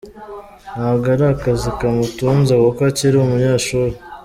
[0.73, 3.95] Ntabwo ari akazi kamutunze kuko akiri umunyeshuri.